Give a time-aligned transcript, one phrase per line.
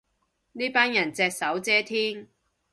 [0.53, 2.27] 呢班人隻手遮天